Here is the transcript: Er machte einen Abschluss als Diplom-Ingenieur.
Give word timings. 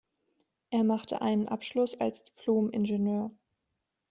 Er 0.71 0.83
machte 0.83 1.21
einen 1.21 1.47
Abschluss 1.47 1.93
als 1.99 2.23
Diplom-Ingenieur. 2.23 3.29